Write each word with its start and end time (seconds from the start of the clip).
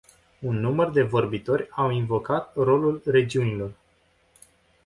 Un 0.39 0.59
număr 0.59 0.89
de 0.91 1.01
vorbitori 1.01 1.67
au 1.71 1.89
invocat 1.91 2.51
rolul 2.55 3.01
regiunilor. 3.05 3.71